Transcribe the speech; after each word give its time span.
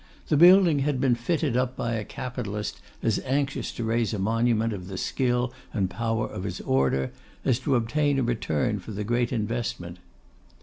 The 0.29 0.35
building 0.35 0.79
had 0.79 0.99
been 0.99 1.13
fitted 1.13 1.55
up 1.55 1.75
by 1.75 1.93
a 1.93 2.03
capitalist 2.03 2.81
as 3.03 3.19
anxious 3.23 3.71
to 3.73 3.83
raise 3.83 4.15
a 4.15 4.17
monument 4.17 4.73
of 4.73 4.87
the 4.87 4.97
skill 4.97 5.53
and 5.73 5.91
power 5.91 6.27
of 6.27 6.43
his 6.43 6.59
order, 6.61 7.11
as 7.45 7.59
to 7.59 7.75
obtain 7.75 8.17
a 8.17 8.23
return 8.23 8.79
for 8.79 8.93
the 8.93 9.03
great 9.03 9.31
investment. 9.31 9.99